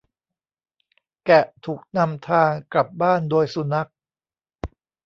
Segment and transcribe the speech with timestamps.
[1.25, 3.89] แกะถูกนำทางกลับบ้านโดยสุนัข